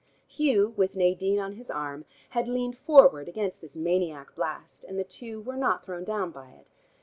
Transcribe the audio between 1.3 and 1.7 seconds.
on his